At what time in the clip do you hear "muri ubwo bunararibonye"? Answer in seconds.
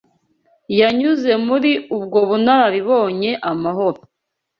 1.47-3.31